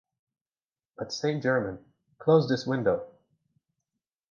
[0.97, 1.77] But, Saint-Germain,
[2.17, 3.05] close this window...